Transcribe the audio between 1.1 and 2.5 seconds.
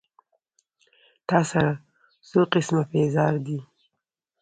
تا سره څو